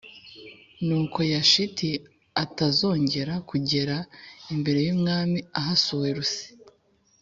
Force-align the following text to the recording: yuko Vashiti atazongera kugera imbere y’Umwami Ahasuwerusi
yuko 0.87 1.19
Vashiti 1.31 1.89
atazongera 2.43 3.33
kugera 3.49 3.95
imbere 4.53 4.79
y’Umwami 4.87 5.37
Ahasuwerusi 5.59 6.43